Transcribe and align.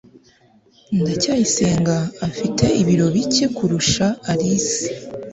ndacyayisenga 0.99 1.95
afite 2.27 2.65
ibiro 2.81 3.05
bike 3.15 3.45
kurusha 3.55 4.05
alice 4.31 4.81